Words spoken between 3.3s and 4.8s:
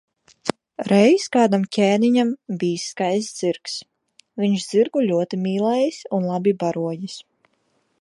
zirgs, viņš